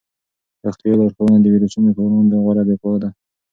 [0.63, 3.09] روغتیايي لارښوونې د ویروسونو په وړاندې غوره دفاع ده.